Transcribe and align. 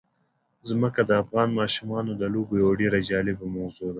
ځمکه 0.69 1.01
د 1.05 1.11
افغان 1.23 1.49
ماشومانو 1.59 2.11
د 2.21 2.23
لوبو 2.33 2.53
یوه 2.61 2.73
ډېره 2.81 2.99
جالبه 3.09 3.45
موضوع 3.57 3.87
ده. 3.87 3.89